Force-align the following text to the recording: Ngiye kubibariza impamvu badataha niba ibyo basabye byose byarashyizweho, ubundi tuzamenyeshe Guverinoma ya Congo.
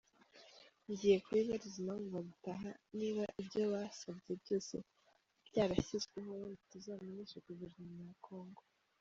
Ngiye 0.89 1.17
kubibariza 1.23 1.75
impamvu 1.81 2.07
badataha 2.15 2.69
niba 2.99 3.23
ibyo 3.41 3.61
basabye 3.73 4.31
byose 4.41 4.75
byarashyizweho, 5.47 6.27
ubundi 6.33 6.61
tuzamenyeshe 6.71 7.37
Guverinoma 7.47 8.01
ya 8.09 8.15
Congo. 8.25 8.61